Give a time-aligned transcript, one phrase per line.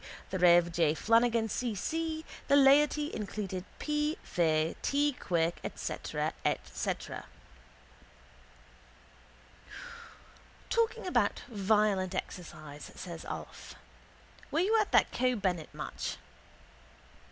[0.31, 0.71] the rev.
[0.71, 0.95] J.
[0.95, 1.75] Flanagan, C.
[1.75, 2.25] C.
[2.47, 4.17] The laity included P.
[4.23, 5.13] Fay, T.
[5.19, 7.25] Quirke, etc., etc.
[10.71, 13.75] —Talking about violent exercise, says Alf,
[14.49, 16.17] were you at that Keogh Bennett match?